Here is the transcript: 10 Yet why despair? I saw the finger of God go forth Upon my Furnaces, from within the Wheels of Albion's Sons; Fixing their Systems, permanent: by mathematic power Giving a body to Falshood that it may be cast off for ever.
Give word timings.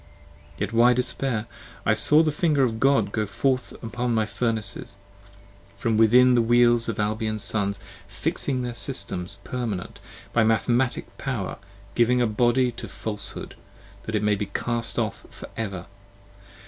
10 0.57 0.69
Yet 0.69 0.73
why 0.73 0.93
despair? 0.93 1.45
I 1.85 1.93
saw 1.93 2.23
the 2.23 2.31
finger 2.31 2.63
of 2.63 2.79
God 2.79 3.11
go 3.11 3.27
forth 3.27 3.71
Upon 3.83 4.15
my 4.15 4.25
Furnaces, 4.25 4.97
from 5.77 5.95
within 5.95 6.33
the 6.33 6.41
Wheels 6.41 6.89
of 6.89 6.99
Albion's 6.99 7.43
Sons; 7.43 7.79
Fixing 8.07 8.63
their 8.63 8.73
Systems, 8.73 9.37
permanent: 9.43 9.99
by 10.33 10.43
mathematic 10.43 11.19
power 11.19 11.59
Giving 11.93 12.19
a 12.19 12.25
body 12.25 12.71
to 12.71 12.87
Falshood 12.87 13.53
that 14.07 14.15
it 14.15 14.23
may 14.23 14.33
be 14.33 14.47
cast 14.47 14.97
off 14.97 15.23
for 15.29 15.47
ever. 15.55 15.85